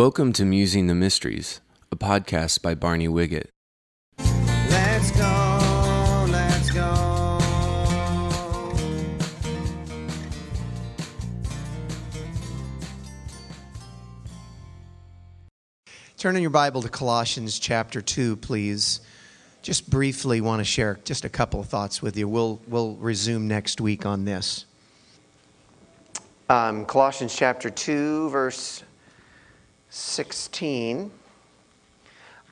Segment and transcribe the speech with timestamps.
[0.00, 1.60] Welcome to Musing the Mysteries,
[1.92, 3.48] a podcast by Barney Wiggett.
[4.18, 7.38] Let's go, let's go.
[16.16, 19.02] Turn in your Bible to Colossians chapter 2, please.
[19.60, 22.26] Just briefly want to share just a couple of thoughts with you.
[22.26, 24.64] We'll, we'll resume next week on this.
[26.48, 28.82] Um, Colossians chapter 2, verse
[29.90, 31.10] 16.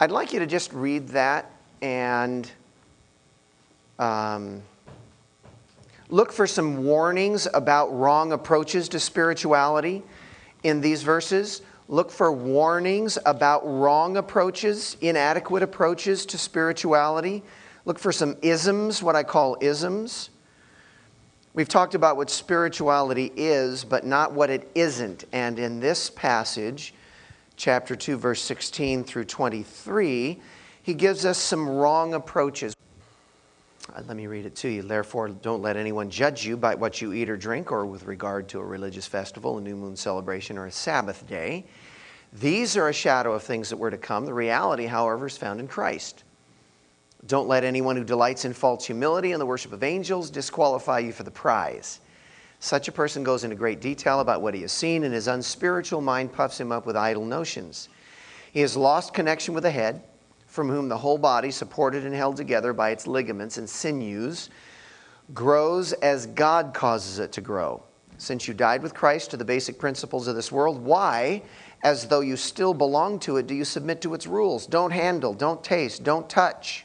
[0.01, 2.51] I'd like you to just read that and
[3.99, 4.63] um,
[6.09, 10.03] look for some warnings about wrong approaches to spirituality
[10.65, 11.63] in these verses.
[11.89, 17.43] Look for warnings about wrong approaches, inadequate approaches to spirituality.
[17.85, 20.31] Look for some isms, what I call isms.
[21.55, 25.25] We've talked about what spirituality is, but not what it isn't.
[25.33, 26.95] And in this passage,
[27.59, 30.41] chapter 2, verse 16 through 23,
[30.83, 32.75] he gives us some wrong approaches.
[33.93, 34.83] Uh, Let me read it to you.
[34.83, 38.49] Therefore, don't let anyone judge you by what you eat or drink, or with regard
[38.51, 41.67] to a religious festival, a new moon celebration, or a Sabbath day.
[42.33, 44.25] These are a shadow of things that were to come.
[44.25, 46.23] The reality, however, is found in Christ.
[47.27, 51.13] Don't let anyone who delights in false humility and the worship of angels disqualify you
[51.13, 52.01] for the prize.
[52.61, 56.01] Such a person goes into great detail about what he has seen, and his unspiritual
[56.01, 57.89] mind puffs him up with idle notions.
[58.53, 60.03] He has lost connection with the head,
[60.47, 64.51] from whom the whole body, supported and held together by its ligaments and sinews,
[65.33, 67.83] grows as God causes it to grow.
[68.17, 71.43] Since you died with Christ to the basic principles of this world, why,
[71.85, 74.67] as though you still belong to it, do you submit to its rules?
[74.67, 76.85] Don't handle, don't taste, don't touch.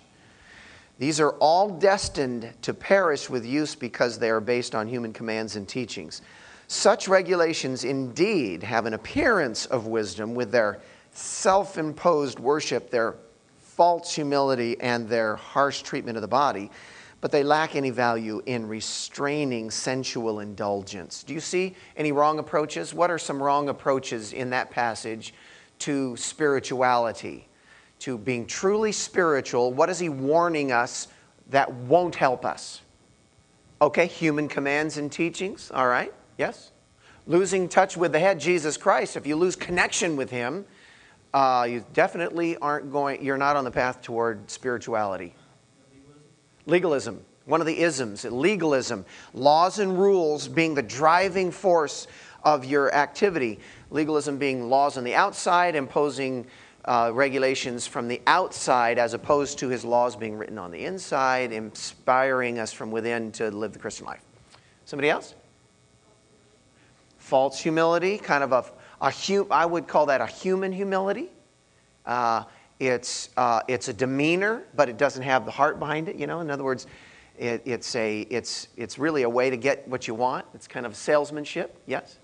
[0.99, 5.55] These are all destined to perish with use because they are based on human commands
[5.55, 6.21] and teachings.
[6.67, 10.79] Such regulations indeed have an appearance of wisdom with their
[11.11, 13.15] self imposed worship, their
[13.59, 16.69] false humility, and their harsh treatment of the body,
[17.21, 21.23] but they lack any value in restraining sensual indulgence.
[21.23, 22.93] Do you see any wrong approaches?
[22.93, 25.33] What are some wrong approaches in that passage
[25.79, 27.47] to spirituality?
[28.03, 31.07] To being truly spiritual, what is he warning us
[31.49, 32.81] that won't help us?
[33.81, 36.71] Okay, human commands and teachings, all right, yes.
[37.27, 39.15] Losing touch with the head, Jesus Christ.
[39.15, 40.65] If you lose connection with him,
[41.33, 45.33] uh, you definitely aren't going, you're not on the path toward spirituality.
[46.65, 52.07] Legalism, one of the isms, legalism, laws and rules being the driving force
[52.43, 53.59] of your activity.
[53.91, 56.45] Legalism being laws on the outside, imposing
[56.85, 61.51] uh, regulations from the outside as opposed to his laws being written on the inside,
[61.51, 64.21] inspiring us from within to live the Christian life.
[64.85, 65.35] Somebody else?
[67.17, 68.65] False humility, kind of a,
[69.01, 71.29] a hu- I would call that a human humility.
[72.05, 72.43] Uh,
[72.79, 76.17] it's, uh, it's a demeanor, but it doesn't have the heart behind it.
[76.17, 76.85] You know, in other words,
[77.39, 80.45] it, it's, a, it's, it's really a way to get what you want.
[80.53, 81.77] It's kind of salesmanship.
[81.85, 82.19] Yes?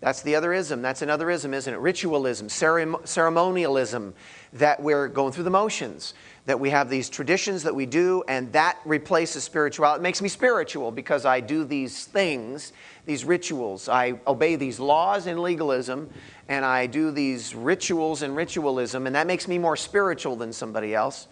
[0.00, 0.82] That's the other ism.
[0.82, 1.78] That's another ism, isn't it?
[1.78, 4.14] Ritualism, ceremonialism,
[4.52, 6.12] that we're going through the motions,
[6.44, 10.00] that we have these traditions that we do, and that replaces spirituality.
[10.00, 12.74] It makes me spiritual because I do these things,
[13.06, 13.88] these rituals.
[13.88, 16.10] I obey these laws in legalism,
[16.48, 20.94] and I do these rituals in ritualism, and that makes me more spiritual than somebody
[20.94, 21.28] else.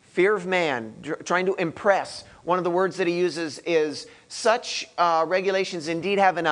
[0.00, 2.24] Fear of man, trying to impress.
[2.42, 6.48] One of the words that he uses is such uh, regulations indeed have an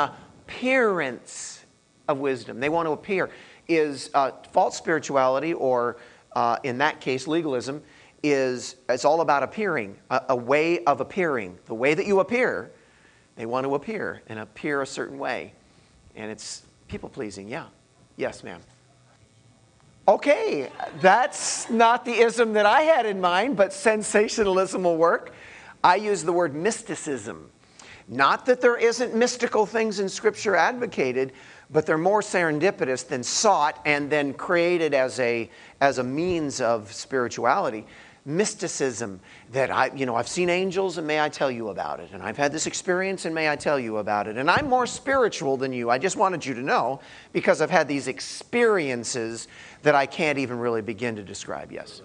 [0.46, 1.64] appearance
[2.08, 2.60] of wisdom.
[2.60, 3.30] They want to appear.
[3.68, 5.96] Is uh, false spirituality, or
[6.36, 7.82] uh, in that case, legalism,
[8.22, 11.58] is it's all about appearing, a, a way of appearing.
[11.66, 12.70] The way that you appear,
[13.34, 15.52] they want to appear and appear a certain way.
[16.14, 17.66] And it's people pleasing, yeah.
[18.16, 18.60] Yes, ma'am.
[20.06, 20.70] Okay,
[21.00, 25.32] that's not the ism that I had in mind, but sensationalism will work.
[25.82, 27.50] I use the word mysticism.
[28.08, 31.32] Not that there isn't mystical things in Scripture advocated,
[31.70, 35.50] but they're more serendipitous than sought and then created as a,
[35.80, 37.84] as a means of spirituality.
[38.24, 39.20] Mysticism
[39.52, 42.10] that I, you know, I've seen angels and may I tell you about it.
[42.12, 44.36] And I've had this experience and may I tell you about it.
[44.36, 45.90] And I'm more spiritual than you.
[45.90, 47.00] I just wanted you to know
[47.32, 49.48] because I've had these experiences
[49.82, 51.72] that I can't even really begin to describe.
[51.72, 52.02] Yes.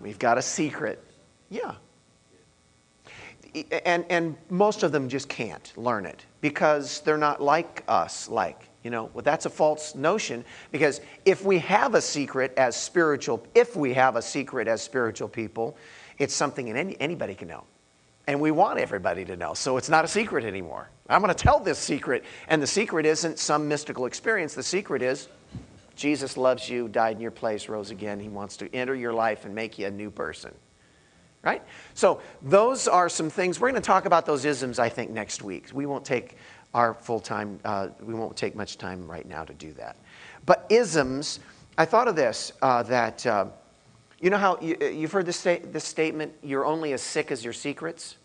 [0.00, 1.02] We've got a secret.
[1.50, 1.74] Yeah
[3.84, 8.68] and, and most of them just can't learn it because they're not like us, like,
[8.82, 13.46] you know, well, that's a false notion because if we have a secret as spiritual,
[13.54, 15.76] if we have a secret as spiritual people,
[16.18, 17.64] it's something any, anybody can know.
[18.26, 19.54] And we want everybody to know.
[19.54, 20.88] So it's not a secret anymore.
[21.08, 22.24] I'm going to tell this secret.
[22.48, 24.54] And the secret isn't some mystical experience.
[24.54, 25.28] The secret is
[25.94, 28.18] Jesus loves you, died in your place, rose again.
[28.18, 30.52] He wants to enter your life and make you a new person.
[31.44, 31.62] Right?
[31.92, 33.60] So those are some things.
[33.60, 35.68] We're going to talk about those isms, I think, next week.
[35.74, 36.36] We won't take
[36.72, 39.96] our full time, uh, we won't take much time right now to do that.
[40.46, 41.40] But isms,
[41.78, 43.46] I thought of this uh, that, uh,
[44.20, 47.44] you know how you, have heard this, sta- this statement, you're only as sick as
[47.44, 48.16] your secrets?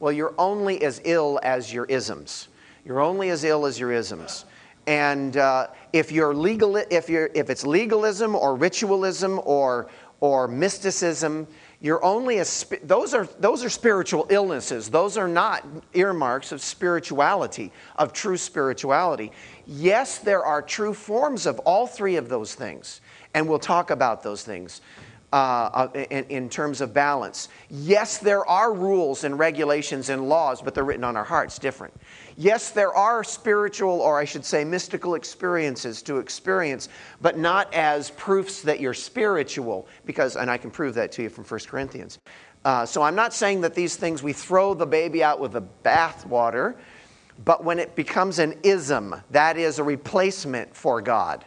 [0.00, 2.48] Well, you're only as ill as your isms.
[2.84, 4.46] You're only as ill as your isms.
[4.86, 9.88] And uh, if, you're legal, if, you're, if it's legalism or ritualism or,
[10.20, 11.46] or mysticism,
[11.82, 12.44] you're only a,
[12.84, 14.88] those are, those are spiritual illnesses.
[14.88, 19.32] Those are not earmarks of spirituality, of true spirituality.
[19.66, 23.00] Yes, there are true forms of all three of those things,
[23.34, 24.80] and we'll talk about those things.
[25.32, 27.48] Uh, in, in, terms of balance.
[27.70, 31.94] Yes, there are rules and regulations and laws, but they're written on our hearts different.
[32.36, 36.90] Yes, there are spiritual, or I should say, mystical experiences to experience,
[37.22, 41.30] but not as proofs that you're spiritual, because, and I can prove that to you
[41.30, 42.18] from 1 Corinthians.
[42.64, 45.62] Uh, so I'm not saying that these things we throw the baby out with the
[45.82, 46.76] bathwater,
[47.44, 51.44] but when it becomes an ism, that is a replacement for God.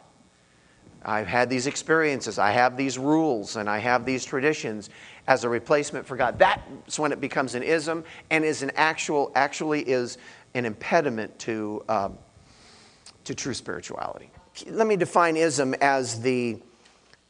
[1.06, 4.90] I've had these experiences, I have these rules, and I have these traditions
[5.28, 6.40] as a replacement for God.
[6.40, 10.18] That's when it becomes an ism and is an actual, actually is
[10.56, 12.18] an impediment to, um,
[13.24, 14.32] to true spirituality.
[14.68, 16.62] Let me define ism as the,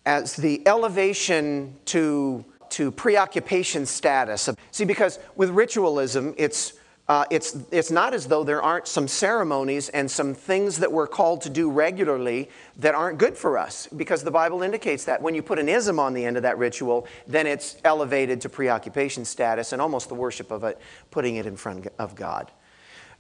[0.06, 4.50] as the elevation to, to preoccupation status.
[4.72, 6.74] See, because with ritualism, it's,
[7.07, 11.07] uh, it's, it's not as though there aren't some ceremonies and some things that we're
[11.07, 15.22] called to do regularly that aren't good for us, because the Bible indicates that.
[15.22, 18.50] When you put an ism on the end of that ritual, then it's elevated to
[18.50, 20.80] preoccupation status and almost the worship of it,
[21.12, 22.52] putting it in front of God.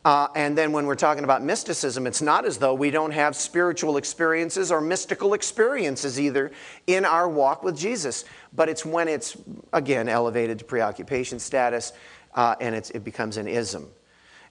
[0.03, 3.35] Uh, and then when we're talking about mysticism, it's not as though we don't have
[3.35, 6.51] spiritual experiences or mystical experiences either
[6.85, 8.23] in our walk with Jesus.
[8.55, 9.35] But it's when it's,
[9.73, 11.91] again, elevated to preoccupation status
[12.35, 13.89] uh, and it becomes an ism.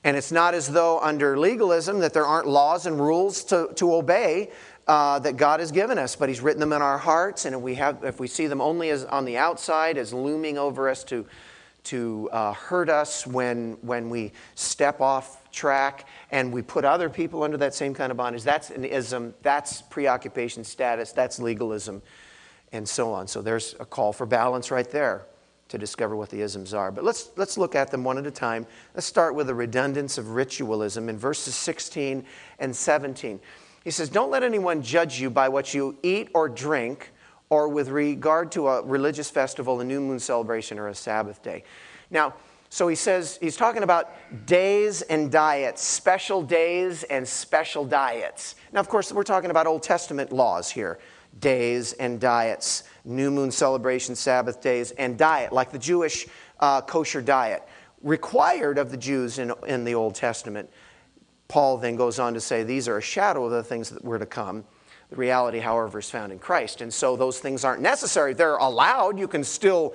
[0.02, 3.94] And it's not as though under legalism that there aren't laws and rules to, to
[3.94, 4.50] obey
[4.86, 7.46] uh, that God has given us, but He's written them in our hearts.
[7.46, 10.58] And if we, have, if we see them only as on the outside, as looming
[10.58, 11.24] over us to,
[11.84, 17.42] to uh, hurt us when, when we step off track and we put other people
[17.42, 18.42] under that same kind of bondage.
[18.42, 22.02] That's an ism, that's preoccupation status, that's legalism,
[22.72, 23.26] and so on.
[23.26, 25.24] So there's a call for balance right there
[25.68, 26.92] to discover what the isms are.
[26.92, 28.66] But let's, let's look at them one at a time.
[28.94, 32.24] Let's start with the redundance of ritualism in verses 16
[32.58, 33.40] and 17.
[33.82, 37.12] He says, Don't let anyone judge you by what you eat or drink,
[37.50, 41.64] or with regard to a religious festival, a new moon celebration, or a Sabbath day.
[42.10, 42.34] Now,
[42.70, 44.10] so he says, he's talking about
[44.46, 48.56] days and diets, special days and special diets.
[48.72, 50.98] Now, of course, we're talking about Old Testament laws here
[51.40, 56.26] days and diets, new moon celebration, Sabbath days, and diet, like the Jewish
[56.60, 57.62] uh, kosher diet,
[58.02, 60.70] required of the Jews in, in the Old Testament.
[61.48, 64.18] Paul then goes on to say these are a shadow of the things that were
[64.18, 64.64] to come.
[65.10, 66.80] The reality, however, is found in Christ.
[66.80, 68.32] And so those things aren't necessary.
[68.34, 69.18] They're allowed.
[69.18, 69.94] You can still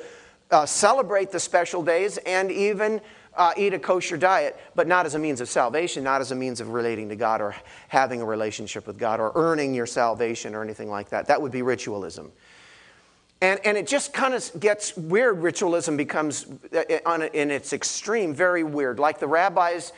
[0.52, 3.02] uh, celebrate the special days and even
[3.36, 6.36] uh, eat a kosher diet, but not as a means of salvation, not as a
[6.36, 7.56] means of relating to God or
[7.88, 11.28] having a relationship with God or earning your salvation or anything like that.
[11.28, 12.32] That would be ritualism.
[13.42, 15.42] And, and it just kind of gets weird.
[15.42, 19.00] Ritualism becomes, uh, in its extreme, very weird.
[19.00, 19.94] Like the rabbis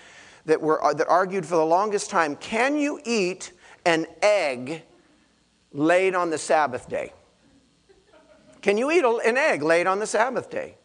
[0.45, 3.51] that, were, uh, that argued for the longest time can you eat
[3.85, 4.83] an egg
[5.73, 7.13] laid on the Sabbath day?
[8.61, 10.75] Can you eat an egg laid on the Sabbath day?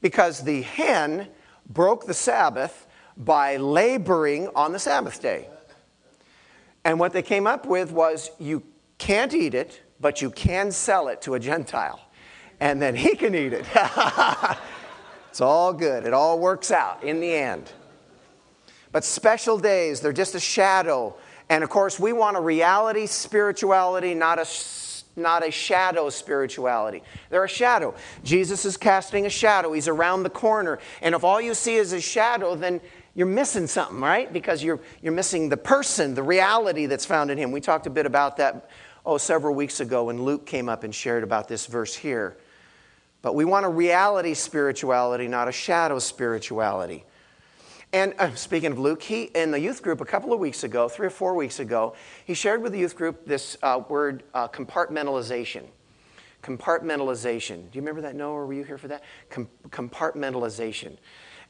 [0.00, 1.28] Because the hen
[1.68, 5.48] broke the Sabbath by laboring on the Sabbath day.
[6.84, 8.62] And what they came up with was you
[8.98, 12.00] can't eat it, but you can sell it to a Gentile.
[12.60, 13.66] And then he can eat it.
[15.30, 17.72] it's all good, it all works out in the end.
[18.92, 21.16] But special days, they're just a shadow.
[21.48, 24.44] And of course, we want a reality spirituality, not a
[25.16, 27.02] not a shadow spirituality.
[27.30, 27.94] They're a shadow.
[28.22, 29.72] Jesus is casting a shadow.
[29.72, 30.78] He's around the corner.
[31.02, 32.80] And if all you see is a shadow, then
[33.14, 34.32] you're missing something, right?
[34.32, 37.52] Because you're, you're missing the person, the reality that's found in him.
[37.52, 38.68] We talked a bit about that,
[39.06, 42.36] oh, several weeks ago when Luke came up and shared about this verse here.
[43.22, 47.04] But we want a reality spirituality, not a shadow spirituality.
[47.94, 50.88] And uh, speaking of Luke, he, in the youth group a couple of weeks ago,
[50.88, 54.48] three or four weeks ago, he shared with the youth group this uh, word uh,
[54.48, 55.62] compartmentalization.
[56.42, 57.70] Compartmentalization.
[57.70, 58.46] Do you remember that, Noah?
[58.46, 59.04] Were you here for that?
[59.30, 60.96] Com- compartmentalization.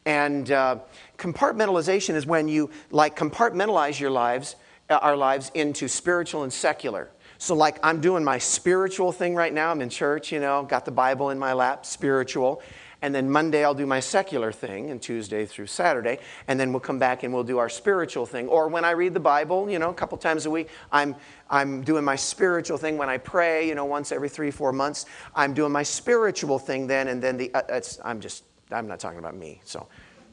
[0.05, 0.81] And uh,
[1.17, 4.57] compartmentalization is when you like compartmentalize your lives,
[4.91, 7.09] uh, our lives into spiritual and secular.
[7.39, 9.71] So, like, I'm doing my spiritual thing right now.
[9.71, 12.61] I'm in church, you know, got the Bible in my lap, spiritual.
[13.05, 16.21] And then Monday, I'll do my secular thing, and Tuesday through Saturday.
[16.49, 18.49] And then we'll come back and we'll do our spiritual thing.
[18.49, 21.15] Or when I read the Bible, you know, a couple times a week, I'm,
[21.51, 22.97] I'm doing my spiritual thing.
[22.97, 26.87] When I pray, you know, once every three, four months, I'm doing my spiritual thing
[26.87, 27.09] then.
[27.09, 29.61] And then the, uh, I'm just, I'm not talking about me.
[29.67, 29.87] So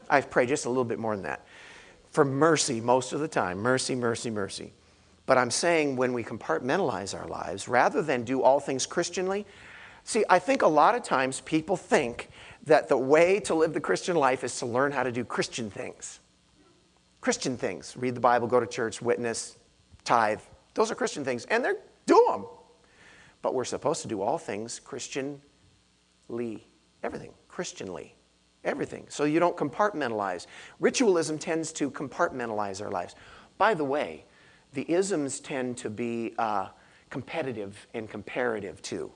[0.10, 1.46] I pray just a little bit more than that.
[2.12, 3.58] For mercy most of the time.
[3.58, 4.72] Mercy, mercy, mercy.
[5.26, 9.46] But I'm saying when we compartmentalize our lives, rather than do all things Christianly,
[10.06, 12.30] see, I think a lot of times people think
[12.66, 15.70] that the way to live the Christian life is to learn how to do Christian
[15.70, 16.20] things.
[17.20, 17.96] Christian things.
[17.98, 19.58] Read the Bible, go to church, witness,
[20.04, 20.42] tithe.
[20.74, 22.46] Those are Christian things, and they're do them.
[23.42, 25.40] But we're supposed to do all things Christianly.
[27.04, 28.16] Everything Christianly.
[28.64, 29.06] Everything.
[29.10, 30.46] So you don't compartmentalize.
[30.80, 33.16] Ritualism tends to compartmentalize our lives.
[33.58, 34.26] By the way,
[34.74, 36.68] the isms tend to be uh,
[37.10, 39.12] competitive and comparative too.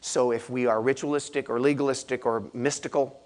[0.00, 3.20] So if we are ritualistic or legalistic or mystical,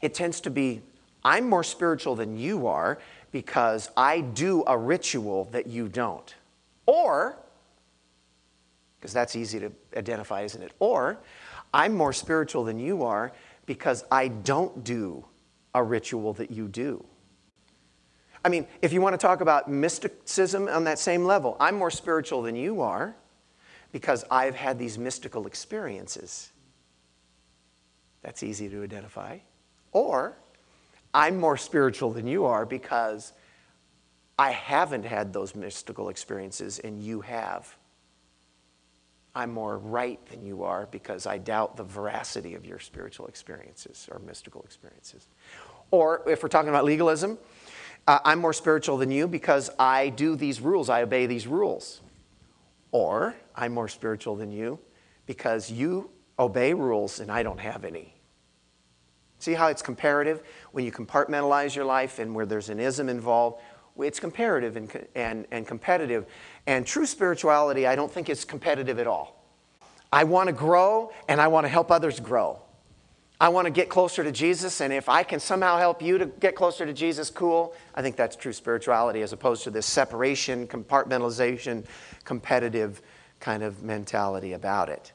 [0.00, 0.82] it tends to be
[1.24, 2.98] I'm more spiritual than you are
[3.32, 6.32] because I do a ritual that you don't.
[6.86, 7.36] Or,
[8.98, 10.72] because that's easy to identify, isn't it?
[10.78, 11.18] Or,
[11.74, 13.32] I'm more spiritual than you are
[13.66, 15.24] because I don't do
[15.74, 17.04] a ritual that you do.
[18.44, 21.90] I mean, if you want to talk about mysticism on that same level, I'm more
[21.90, 23.16] spiritual than you are
[23.96, 26.50] because I've had these mystical experiences.
[28.20, 29.38] That's easy to identify.
[29.90, 30.36] Or
[31.14, 33.32] I'm more spiritual than you are because
[34.38, 37.74] I haven't had those mystical experiences and you have.
[39.34, 44.10] I'm more right than you are because I doubt the veracity of your spiritual experiences
[44.12, 45.26] or mystical experiences.
[45.90, 47.38] Or if we're talking about legalism,
[48.06, 52.02] uh, I'm more spiritual than you because I do these rules, I obey these rules.
[52.92, 54.78] Or I'm more spiritual than you
[55.26, 58.14] because you obey rules and I don't have any.
[59.38, 60.42] See how it's comparative?
[60.72, 63.60] When you compartmentalize your life and where there's an ism involved,
[63.98, 66.26] it's comparative and, and, and competitive.
[66.66, 69.44] And true spirituality, I don't think it's competitive at all.
[70.12, 72.60] I want to grow and I want to help others grow.
[73.38, 76.24] I want to get closer to Jesus, and if I can somehow help you to
[76.24, 77.74] get closer to Jesus, cool.
[77.94, 81.84] I think that's true spirituality as opposed to this separation, compartmentalization,
[82.26, 83.00] competitive
[83.40, 85.12] kind of mentality about it.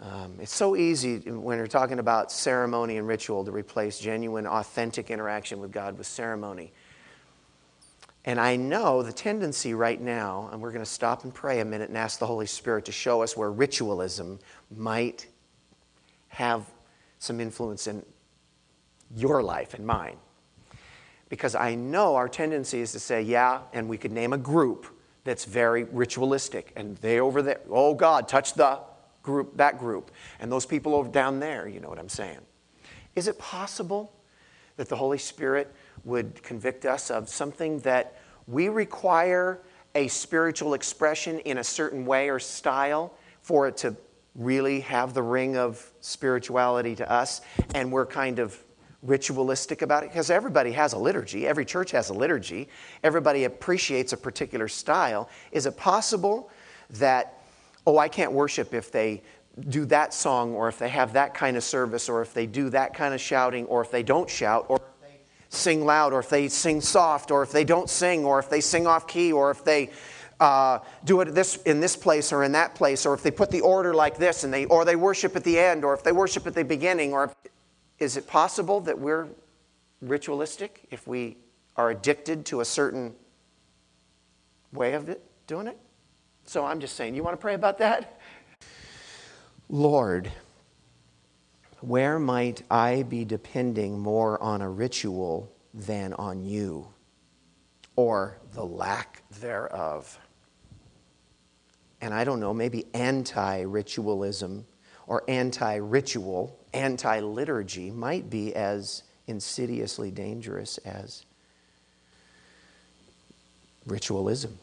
[0.00, 5.10] Um, it's so easy when you're talking about ceremony and ritual to replace genuine, authentic
[5.10, 6.72] interaction with God with ceremony.
[8.24, 11.64] And I know the tendency right now, and we're going to stop and pray a
[11.64, 14.38] minute and ask the Holy Spirit to show us where ritualism
[14.76, 15.26] might
[16.28, 16.64] have
[17.18, 18.04] some influence in
[19.16, 20.18] your life and mine.
[21.28, 24.86] Because I know our tendency is to say, yeah, and we could name a group
[25.28, 28.78] that's very ritualistic, and they over there, oh God, touch the
[29.22, 32.38] group, that group, and those people over down there, you know what I'm saying.
[33.14, 34.10] Is it possible
[34.78, 35.70] that the Holy Spirit
[36.04, 39.60] would convict us of something that we require
[39.94, 43.94] a spiritual expression in a certain way or style for it to
[44.34, 47.42] really have the ring of spirituality to us,
[47.74, 48.58] and we're kind of
[49.02, 51.46] ritualistic about it because everybody has a liturgy.
[51.46, 52.68] Every church has a liturgy.
[53.04, 55.28] Everybody appreciates a particular style.
[55.52, 56.50] Is it possible
[56.90, 57.40] that,
[57.86, 59.22] oh, I can't worship if they
[59.68, 62.70] do that song or if they have that kind of service or if they do
[62.70, 64.80] that kind of shouting or if they don't shout or
[65.48, 68.60] sing loud or if they sing soft or if they don't sing or if they
[68.60, 69.90] sing off key or if they
[70.40, 73.50] uh, do it this, in this place or in that place, or if they put
[73.50, 76.12] the order like this, and they, or they worship at the end, or if they
[76.12, 77.34] worship at the beginning, or if,
[77.98, 79.28] is it possible that we're
[80.00, 81.36] ritualistic if we
[81.76, 83.14] are addicted to a certain
[84.72, 85.78] way of it, doing it?
[86.44, 88.20] So I'm just saying, you want to pray about that?
[89.68, 90.30] Lord,
[91.80, 96.88] where might I be depending more on a ritual than on you,
[97.96, 100.18] or the lack thereof?
[102.00, 104.66] and I don't know, maybe anti ritualism
[105.08, 111.24] or anti ritual, anti liturgy might be as insidiously dangerous as
[113.86, 114.56] ritualism.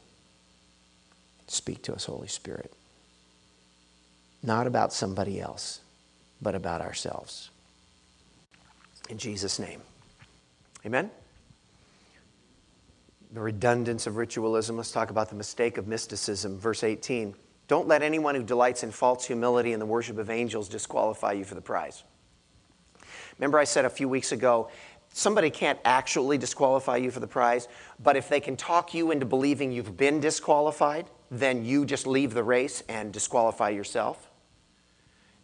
[1.47, 2.71] Speak to us, Holy Spirit.
[4.41, 5.81] Not about somebody else,
[6.41, 7.49] but about ourselves.
[9.09, 9.81] In Jesus' name.
[10.85, 11.09] Amen
[13.35, 14.77] the redundance of ritualism.
[14.77, 16.57] Let's talk about the mistake of mysticism.
[16.57, 17.35] Verse 18
[17.67, 21.43] Don't let anyone who delights in false humility and the worship of angels disqualify you
[21.43, 22.03] for the prize.
[23.39, 24.69] Remember, I said a few weeks ago,
[25.11, 27.67] somebody can't actually disqualify you for the prize,
[28.01, 32.33] but if they can talk you into believing you've been disqualified, then you just leave
[32.33, 34.29] the race and disqualify yourself.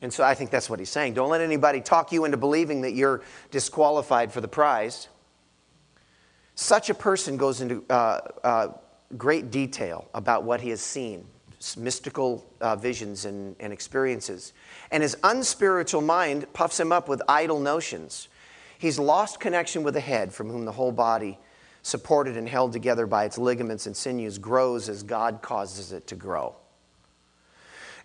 [0.01, 1.13] And so I think that's what he's saying.
[1.13, 5.07] Don't let anybody talk you into believing that you're disqualified for the prize.
[6.55, 8.67] Such a person goes into uh, uh,
[9.17, 11.25] great detail about what he has seen,
[11.77, 14.53] mystical uh, visions and, and experiences.
[14.91, 18.27] And his unspiritual mind puffs him up with idle notions.
[18.77, 21.37] He's lost connection with the head, from whom the whole body,
[21.83, 26.15] supported and held together by its ligaments and sinews, grows as God causes it to
[26.15, 26.55] grow.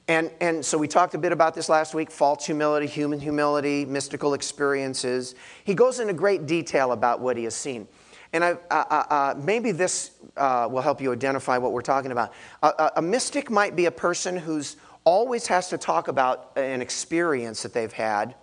[0.09, 3.85] And, and so we talked a bit about this last week false humility, human humility,
[3.85, 5.35] mystical experiences.
[5.65, 7.89] He goes into great detail about what he has seen.
[8.33, 12.13] And I, uh, uh, uh, maybe this uh, will help you identify what we're talking
[12.13, 12.33] about.
[12.63, 17.63] A, a, mystic might be a person who's always has to talk about an experience
[17.63, 18.35] that they've had,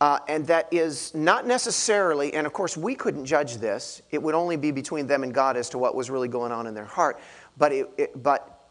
[0.00, 4.34] uh, and that is not necessarily, and of course we couldn't judge this, it would
[4.34, 6.84] only be between them and God as to what was really going on in their
[6.84, 7.20] heart.
[7.56, 8.62] But, it, it, but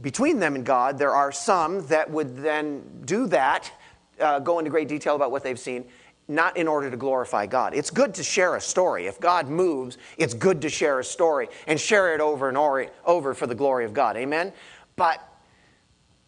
[0.00, 3.72] between them and God, there are some that would then do that,
[4.20, 5.84] uh, go into great detail about what they've seen,
[6.28, 7.74] not in order to glorify God.
[7.74, 9.06] It's good to share a story.
[9.06, 12.58] If God moves, it's good to share a story and share it over and
[13.04, 14.16] over for the glory of God.
[14.16, 14.52] Amen?
[14.96, 15.22] But,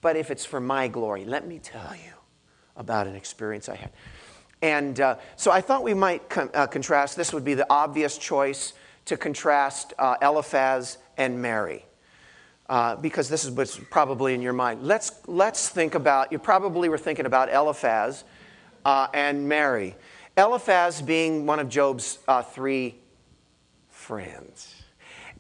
[0.01, 2.13] but if it's for my glory, let me tell you
[2.77, 3.91] about an experience I had.
[4.63, 8.19] And uh, so I thought we might con- uh, contrast, this would be the obvious
[8.19, 8.75] choice
[9.07, 11.85] to contrast uh, Eliphaz and Mary
[12.69, 14.83] uh, because this is what's probably in your mind.
[14.83, 18.25] Let's, let's think about, you probably were thinking about Eliphaz
[18.89, 19.95] uh, and Mary.
[20.39, 22.95] Eliphaz being one of Job's uh, three
[23.91, 24.75] friends.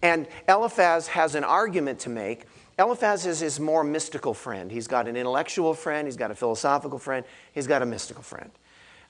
[0.02, 2.44] And Eliphaz has an argument to make.
[2.78, 4.70] Eliphaz is his more mystical friend.
[4.70, 8.50] He's got an intellectual friend, he's got a philosophical friend, he's got a mystical friend.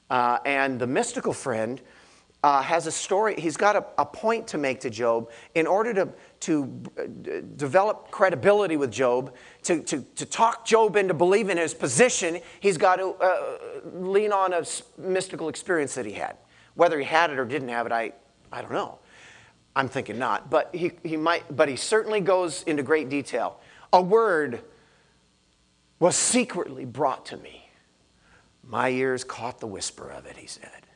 [0.09, 1.81] Uh, and the mystical friend
[2.45, 5.93] uh, has a story, he's got a, a, point to make to Job in order
[5.93, 6.09] to,
[6.41, 7.03] to uh,
[7.57, 12.97] develop credibility with Job, to, to, to talk Job into believing his position, he's got
[12.97, 13.59] to uh,
[13.93, 14.63] lean on a
[14.97, 16.37] mystical experience that he had.
[16.75, 18.13] Whether he had it or didn't have it, I,
[18.53, 19.01] I don't know.
[19.75, 23.61] I'm thinking not, but he, he might, but he certainly goes into great detail.
[23.93, 24.61] A word
[25.99, 27.69] was secretly brought to me.
[28.63, 30.88] My ears caught the whisper of it, he said.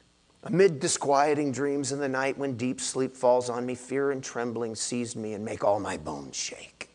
[0.45, 4.75] Amid disquieting dreams in the night, when deep sleep falls on me, fear and trembling
[4.75, 6.91] seized me and make all my bones shake.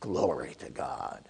[0.00, 1.24] Glory to God.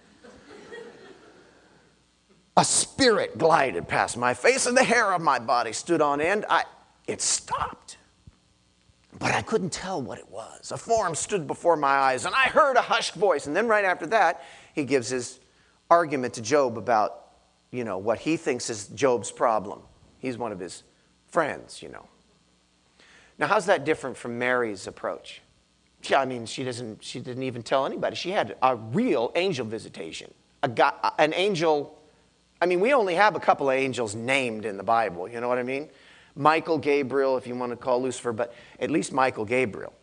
[2.57, 6.45] A spirit glided past my face, and the hair of my body stood on end.
[6.49, 6.63] I,
[7.07, 7.97] it stopped,
[9.19, 10.71] but I couldn't tell what it was.
[10.71, 13.47] A form stood before my eyes, and I heard a hushed voice.
[13.47, 14.43] And then, right after that,
[14.73, 15.39] he gives his
[15.89, 17.27] argument to Job about,
[17.71, 19.81] you know, what he thinks is Job's problem.
[20.19, 20.83] He's one of his
[21.37, 22.07] friends, you know.
[23.37, 25.43] Now, how's that different from Mary's approach?
[26.01, 27.03] Yeah, I mean, she doesn't.
[27.03, 28.15] She didn't even tell anybody.
[28.15, 30.33] She had a real angel visitation.
[30.63, 31.95] A guy, an angel.
[32.59, 35.29] I mean, we only have a couple of angels named in the Bible.
[35.29, 35.89] You know what I mean?
[36.35, 39.93] Michael, Gabriel, if you want to call Lucifer, but at least Michael, Gabriel.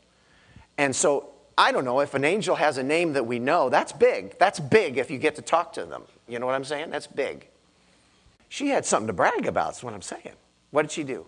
[0.78, 3.70] And so I don't know if an angel has a name that we know.
[3.70, 4.38] That's big.
[4.38, 6.04] That's big if you get to talk to them.
[6.28, 6.90] You know what I'm saying?
[6.90, 7.48] That's big.
[8.48, 9.72] She had something to brag about.
[9.72, 10.36] Is what I'm saying.
[10.74, 11.24] What did she do?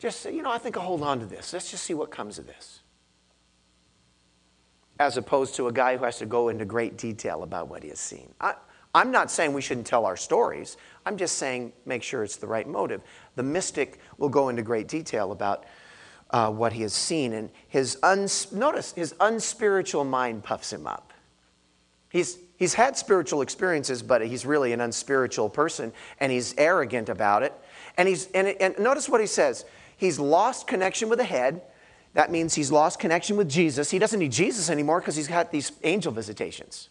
[0.00, 1.52] Just say, you know, I think I'll hold on to this.
[1.52, 2.80] Let's just see what comes of this.
[4.98, 7.90] As opposed to a guy who has to go into great detail about what he
[7.90, 8.34] has seen.
[8.40, 8.54] I,
[8.92, 10.76] I'm not saying we shouldn't tell our stories.
[11.06, 13.02] I'm just saying make sure it's the right motive.
[13.36, 15.64] The mystic will go into great detail about
[16.32, 21.12] uh, what he has seen, and his uns- notice his unspiritual mind puffs him up.
[22.10, 27.42] He's he's had spiritual experiences, but he's really an unspiritual person, and he's arrogant about
[27.42, 27.52] it.
[27.98, 29.66] And, he's, and, and notice what he says.
[29.98, 31.60] He's lost connection with the head.
[32.14, 33.90] That means he's lost connection with Jesus.
[33.90, 36.88] He doesn't need Jesus anymore because he's got these angel visitations.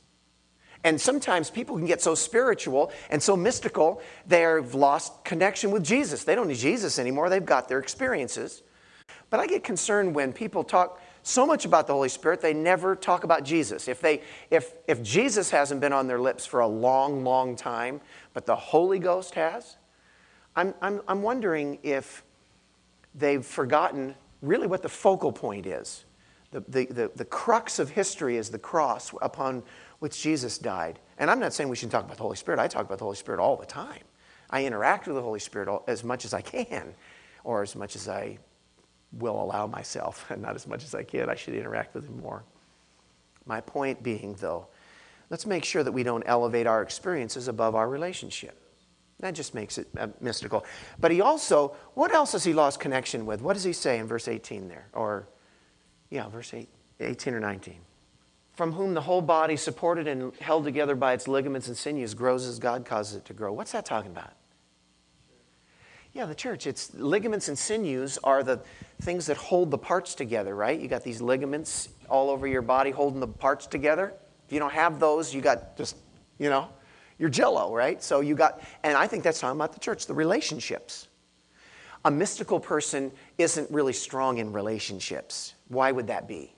[0.83, 6.23] And sometimes people can get so spiritual and so mystical, they've lost connection with Jesus.
[6.23, 8.61] They don't need Jesus anymore, they've got their experiences.
[9.31, 12.95] But I get concerned when people talk so much about the Holy Spirit, they never
[12.95, 13.87] talk about Jesus.
[13.87, 18.01] If, they, if, if Jesus hasn't been on their lips for a long, long time,
[18.33, 19.77] but the Holy Ghost has,
[20.55, 22.23] I'm, I'm, I'm wondering if
[23.15, 26.03] they've forgotten really what the focal point is.
[26.51, 29.63] The, the, the, the, crux of history is the cross upon
[29.99, 30.99] which Jesus died.
[31.17, 32.59] And I'm not saying we shouldn't talk about the Holy Spirit.
[32.59, 34.03] I talk about the Holy Spirit all the time.
[34.49, 36.93] I interact with the Holy Spirit all, as much as I can,
[37.43, 38.37] or as much as I
[39.17, 41.29] will allow myself, and not as much as I can.
[41.29, 42.43] I should interact with Him more.
[43.45, 44.67] My point being, though,
[45.29, 48.59] let's make sure that we don't elevate our experiences above our relationship.
[49.19, 50.65] That just makes it uh, mystical.
[50.99, 53.41] But he also, what else has he lost connection with?
[53.41, 54.87] What does he say in verse 18 there?
[54.93, 55.27] Or,
[56.09, 56.67] yeah, verse 8,
[56.99, 57.75] 18 or 19.
[58.53, 62.45] From whom the whole body, supported and held together by its ligaments and sinews, grows
[62.45, 63.53] as God causes it to grow.
[63.53, 64.33] What's that talking about?
[66.13, 66.67] Yeah, the church.
[66.67, 68.61] It's ligaments and sinews are the
[69.01, 70.79] things that hold the parts together, right?
[70.79, 74.13] You got these ligaments all over your body holding the parts together.
[74.45, 75.97] If you don't have those, you got just,
[76.37, 76.69] you know,
[77.17, 78.03] you're jello, right?
[78.03, 81.07] So you got, and I think that's talking about the church, the relationships.
[82.05, 85.55] A mystical person isn't really strong in relationships.
[85.69, 86.53] Why would that be?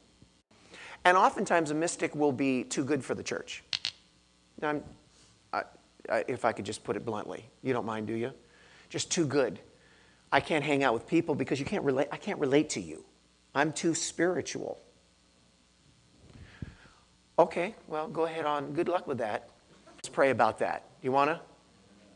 [1.05, 3.63] And oftentimes a mystic will be too good for the church.
[4.61, 4.81] I,
[6.09, 7.45] I, if I could just put it bluntly.
[7.61, 8.33] You don't mind, do you?
[8.89, 9.59] Just too good.
[10.31, 13.05] I can't hang out with people because you can't relate, I can't relate to you.
[13.53, 14.79] I'm too spiritual.
[17.37, 18.73] Okay, well, go ahead on.
[18.73, 19.49] Good luck with that.
[19.95, 20.83] Let's pray about that.
[21.01, 21.39] You want to?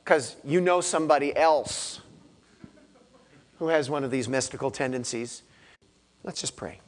[0.03, 2.01] Because you know somebody else
[3.57, 5.43] who has one of these mystical tendencies.
[6.23, 6.79] Let's just pray.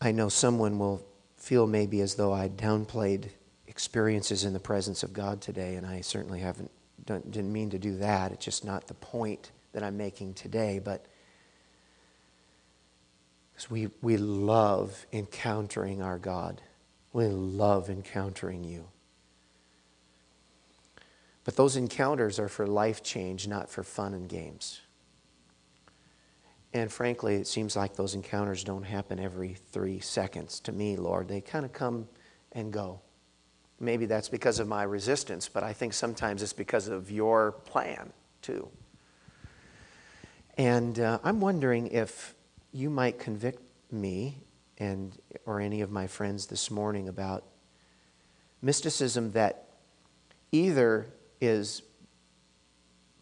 [0.00, 1.04] I know someone will
[1.36, 3.28] feel maybe as though I downplayed
[3.66, 6.70] experiences in the presence of God today, and I certainly haven't
[7.06, 8.32] didn't mean to do that.
[8.32, 10.80] It's just not the point that I'm making today.
[10.82, 11.06] But
[13.52, 16.60] because we, we love encountering our God,
[17.12, 18.86] we love encountering you.
[21.44, 24.80] But those encounters are for life change, not for fun and games.
[26.74, 31.28] And frankly, it seems like those encounters don't happen every three seconds to me, Lord.
[31.28, 32.08] They kind of come
[32.52, 33.00] and go.
[33.78, 38.12] Maybe that's because of my resistance, but I think sometimes it's because of your plan
[38.40, 38.68] too.
[40.56, 42.34] And uh, I'm wondering if
[42.72, 43.60] you might convict
[43.92, 44.38] me
[44.78, 47.44] and or any of my friends this morning about
[48.62, 49.68] mysticism that
[50.52, 51.06] either
[51.40, 51.82] is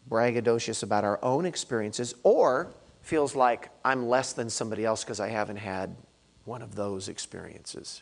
[0.09, 5.29] braggadocious about our own experiences or feels like I'm less than somebody else because I
[5.29, 5.95] haven't had
[6.45, 8.01] one of those experiences.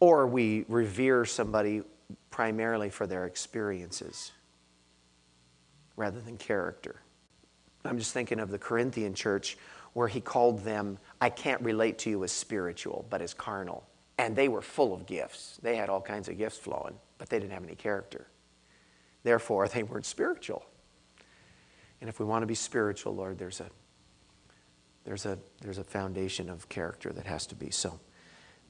[0.00, 1.82] Or we revere somebody
[2.30, 4.32] primarily for their experiences
[5.96, 7.02] rather than character.
[7.84, 9.58] I'm just thinking of the Corinthian church
[9.92, 13.84] where he called them, I can't relate to you as spiritual, but as carnal.
[14.18, 15.58] And they were full of gifts.
[15.62, 18.26] They had all kinds of gifts flowing, but they didn't have any character.
[19.22, 20.64] Therefore, they weren't spiritual.
[22.00, 23.66] And if we want to be spiritual, Lord, there's a,
[25.04, 27.70] there's a, there's a foundation of character that has to be.
[27.70, 27.98] So,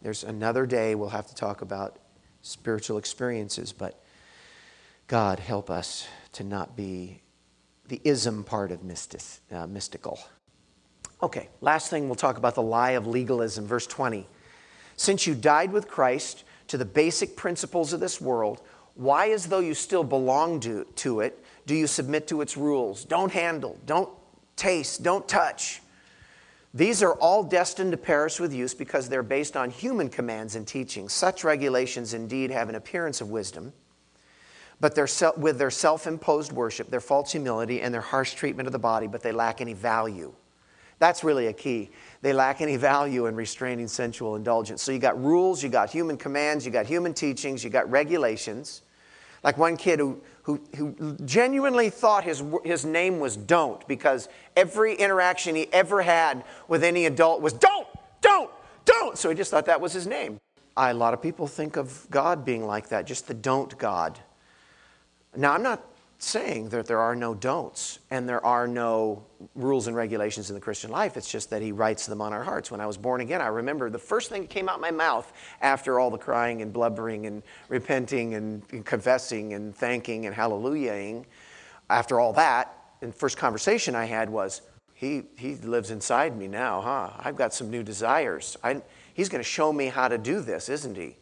[0.03, 1.99] there's another day we'll have to talk about
[2.43, 4.03] spiritual experiences, but
[5.07, 7.23] God, help us to not be
[7.89, 8.81] the ism part of
[9.51, 10.19] uh, mystical.
[11.23, 14.27] Okay, last thing we'll talk about the lie of legalism, verse 20.
[14.97, 18.61] Since you died with Christ to the basic principles of this world,
[18.95, 23.05] why, as though you still belong to, to it, do you submit to its rules?
[23.05, 24.11] Don't handle, don't
[24.57, 25.81] taste, don't touch.
[26.75, 30.67] These are all destined to perish with use because they're based on human commands and
[30.67, 31.13] teachings.
[31.13, 33.73] Such regulations indeed have an appearance of wisdom,
[34.81, 38.73] but they're with their self imposed worship, their false humility, and their harsh treatment of
[38.73, 40.33] the body, but they lack any value.
[40.99, 41.91] That's really a key.
[42.23, 44.83] They lack any value in restraining sensual indulgence.
[44.83, 48.83] So you got rules, you got human commands, you got human teachings, you got regulations.
[49.45, 54.95] Like one kid who, who, who genuinely thought his, his name was Don't because every
[54.95, 57.87] interaction he ever had with any adult was Don't,
[58.23, 58.51] Don't,
[58.87, 59.19] Don't.
[59.19, 60.39] So he just thought that was his name.
[60.75, 64.19] I, a lot of people think of God being like that, just the Don't God.
[65.37, 65.85] Now, I'm not
[66.19, 70.61] saying that there are no don'ts and there are no rules and regulations in the
[70.61, 71.17] Christian life.
[71.17, 72.73] It's just that He writes them on our hearts.
[72.73, 75.33] When I was born again, I remember the first thing that came out my mouth
[75.61, 81.25] after all the crying and blubbering and repenting and, confessing and thanking and hallelujahing,
[81.89, 84.63] after all that, the first conversation I had was,
[84.95, 87.11] he, he lives inside me now, huh?
[87.21, 88.57] I've got some new desires.
[88.65, 88.83] I,
[89.15, 91.17] he's going to show me how to do this, isn't he?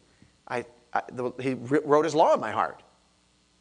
[0.47, 2.81] I, I the, he wrote his law in my heart.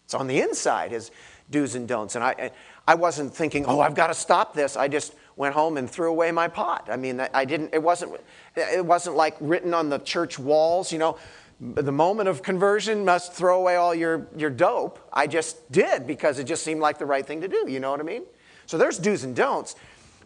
[0.06, 1.10] It's on the inside, his
[1.50, 2.14] do's and don'ts.
[2.14, 2.52] And I,
[2.86, 4.76] I wasn't thinking, oh, I've got to stop this.
[4.76, 6.88] I just went home and threw away my pot.
[6.90, 8.20] I mean, I didn't, it wasn't,
[8.56, 11.18] it wasn't like written on the church walls, you know,
[11.60, 14.98] the moment of conversion must throw away all your, your dope.
[15.12, 17.66] I just did because it just seemed like the right thing to do.
[17.68, 18.24] You know what I mean?
[18.66, 19.74] So there's do's and don'ts.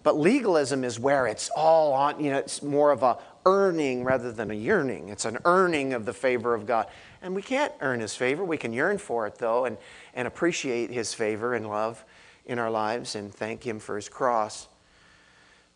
[0.03, 4.33] But legalism is where it's all on, you know, it's more of a earning rather
[4.33, 5.09] than a yearning.
[5.09, 6.87] It's an earning of the favor of God.
[7.23, 8.45] And we can't earn His favor.
[8.45, 9.77] We can yearn for it, though, and,
[10.15, 12.05] and appreciate His favor and love
[12.47, 14.69] in our lives and thank Him for His cross.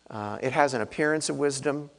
[0.09, 1.89] Uh, it has an appearance of wisdom.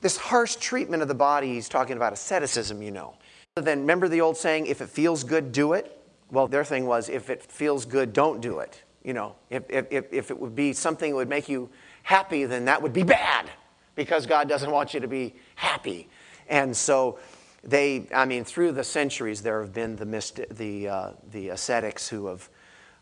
[0.00, 3.14] This harsh treatment of the body, he's talking about asceticism, you know.
[3.56, 5.98] Then remember the old saying, if it feels good, do it?
[6.30, 8.82] Well, their thing was, if it feels good, don't do it.
[9.02, 11.70] You know, if, if, if it would be something that would make you
[12.02, 13.50] happy, then that would be bad
[13.94, 16.08] because God doesn't want you to be happy.
[16.48, 17.18] And so
[17.66, 22.08] they, I mean, through the centuries, there have been the, myst- the, uh, the ascetics
[22.08, 22.48] who have,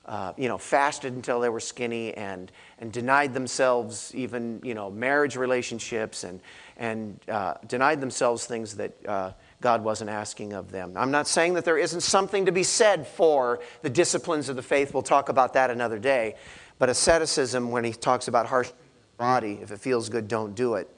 [0.06, 4.90] uh, you know, fasted until they were skinny and, and denied themselves even, you know,
[4.90, 6.40] marriage relationships and,
[6.78, 10.94] and uh, denied themselves things that uh, God wasn't asking of them.
[10.96, 14.62] I'm not saying that there isn't something to be said for the disciplines of the
[14.62, 14.94] faith.
[14.94, 16.36] We'll talk about that another day.
[16.78, 18.70] But asceticism, when he talks about harsh
[19.16, 20.88] body, if it feels good, don't do it,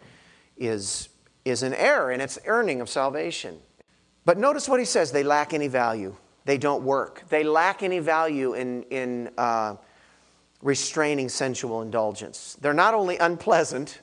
[0.57, 1.09] is
[1.47, 3.61] is an error in its earning of salvation.
[4.25, 7.23] But notice what he says they lack any value, they don't work.
[7.29, 9.77] They lack any value in, in uh,
[10.61, 12.57] restraining sensual indulgence.
[12.61, 14.01] They're not only unpleasant,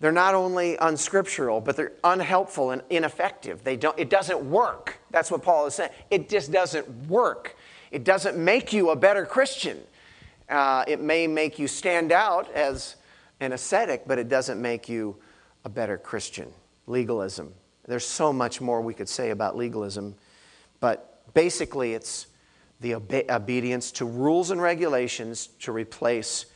[0.00, 3.62] they're not only unscriptural, but they're unhelpful and ineffective.
[3.62, 4.98] They don't, it doesn't work.
[5.12, 5.92] That's what Paul is saying.
[6.10, 7.56] It just doesn't work.
[7.92, 9.78] It doesn't make you a better Christian.
[10.48, 12.96] Uh, it may make you stand out as
[13.38, 15.16] an ascetic, but it doesn't make you
[15.64, 16.52] a better Christian
[16.86, 17.52] legalism.
[17.86, 20.14] There's so much more we could say about legalism,
[20.80, 22.26] but basically it's
[22.80, 26.46] the obe- obedience to rules and regulations to replace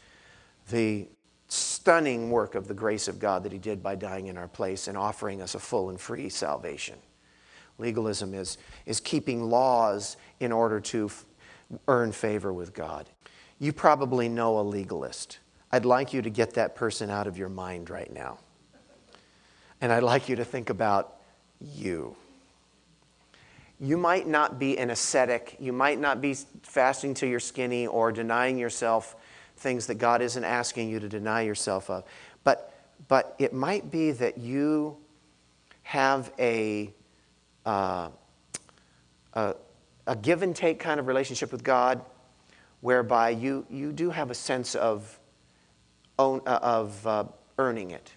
[0.71, 1.09] the
[1.49, 4.89] stunning work of the grace of God that He did by dying in our place
[4.89, 6.97] and offering us a full and free salvation.
[7.79, 11.25] Legalism is, is keeping laws in order to f-
[11.89, 13.09] earn favor with God.
[13.59, 15.39] You probably know a legalist.
[15.71, 18.39] I'd like you to get that person out of your mind right now.
[19.81, 21.17] And I'd like you to think about
[21.61, 22.17] you.
[23.79, 25.57] You might not be an ascetic.
[25.61, 29.17] You might not be fasting till you're skinny or denying yourself
[29.59, 32.05] things that God isn't asking you to deny yourself of.
[32.45, 32.73] But,
[33.09, 34.97] but it might be that you
[35.83, 36.93] have a,
[37.65, 38.09] uh,
[39.35, 39.55] a,
[40.07, 42.01] a give and take kind of relationship with God
[42.81, 45.19] whereby you, you do have a sense of,
[46.19, 47.25] own, uh, of uh,
[47.59, 48.13] earning it.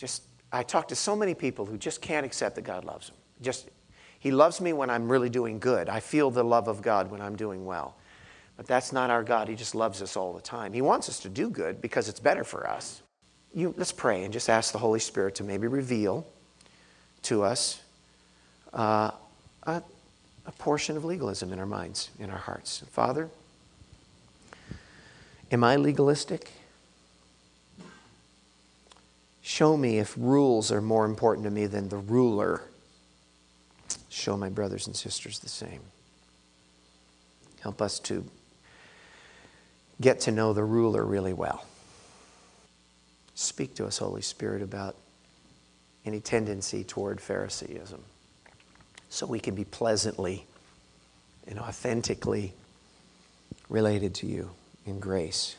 [0.00, 3.16] Just, I talk to so many people who just can't accept that God loves them.
[3.42, 3.68] Just,
[4.18, 5.90] He loves me when I'm really doing good.
[5.90, 7.96] I feel the love of God when I'm doing well.
[8.56, 9.48] But that's not our God.
[9.48, 10.72] He just loves us all the time.
[10.72, 13.02] He wants us to do good because it's better for us.
[13.52, 16.26] You, let's pray and just ask the Holy Spirit to maybe reveal
[17.24, 17.82] to us
[18.72, 19.10] uh,
[19.64, 19.82] a,
[20.46, 22.84] a portion of legalism in our minds, in our hearts.
[22.90, 23.28] Father,
[25.52, 26.52] am I legalistic?
[29.50, 32.62] Show me if rules are more important to me than the ruler.
[34.08, 35.80] Show my brothers and sisters the same.
[37.58, 38.24] Help us to
[40.00, 41.66] get to know the ruler really well.
[43.34, 44.94] Speak to us, Holy Spirit, about
[46.06, 48.04] any tendency toward Phariseeism
[49.08, 50.46] so we can be pleasantly
[51.48, 52.52] and authentically
[53.68, 54.50] related to you
[54.86, 55.56] in grace.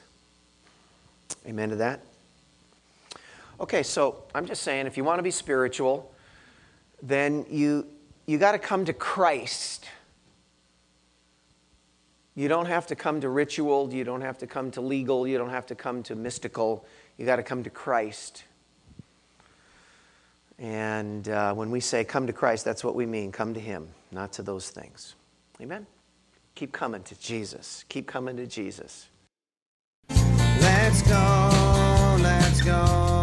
[1.45, 1.99] Amen to that?
[3.62, 6.12] Okay, so I'm just saying if you want to be spiritual,
[7.04, 7.86] then you,
[8.26, 9.88] you got to come to Christ.
[12.34, 15.38] You don't have to come to ritual, you don't have to come to legal, you
[15.38, 16.86] don't have to come to mystical.
[17.17, 18.45] You got to come to Christ.
[20.58, 23.89] And uh, when we say come to Christ, that's what we mean come to Him,
[24.12, 25.13] not to those things.
[25.62, 25.86] Amen?
[26.56, 27.86] Keep coming to Jesus.
[27.89, 29.08] Keep coming to Jesus.
[30.10, 33.20] Let's go, let's go.